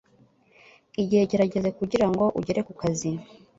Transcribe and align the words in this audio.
Igihe 1.01 1.23
kirageze 1.29 1.69
kugirango 1.79 2.23
ugere 2.39 2.59
ku 2.67 2.73
kazi 2.81 3.11